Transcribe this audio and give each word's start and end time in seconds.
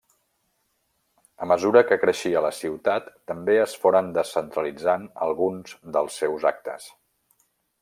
A 1.45 1.47
mesura 1.51 1.83
que 1.89 1.97
creixia 2.03 2.41
la 2.45 2.51
ciutat, 2.61 3.11
també 3.33 3.59
es 3.65 3.77
foren 3.83 4.11
descentralitzant 4.17 5.07
alguns 5.27 5.77
dels 5.99 6.19
seus 6.25 6.49
actes. 6.55 6.91